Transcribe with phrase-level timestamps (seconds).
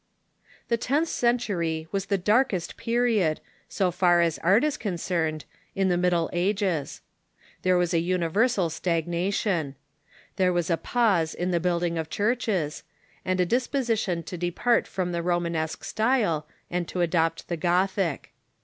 [0.69, 5.95] The tenth century was the darkest period, so far as art is concerned, in the
[5.95, 7.01] Middle Ages.
[7.61, 9.75] There was universal stagna tion.
[10.37, 12.81] There was a pause in the building of churches,
[13.23, 18.33] and a disposition to depart from the Romanesque style, and and^Revivai ^^ adopt the Gothic.